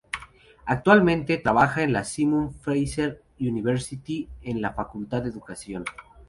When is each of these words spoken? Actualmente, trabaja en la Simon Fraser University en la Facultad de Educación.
Actualmente, 0.65 1.37
trabaja 1.37 1.83
en 1.83 1.93
la 1.93 2.03
Simon 2.05 2.55
Fraser 2.55 3.21
University 3.39 4.27
en 4.41 4.59
la 4.59 4.73
Facultad 4.73 5.21
de 5.21 5.29
Educación. 5.29 5.85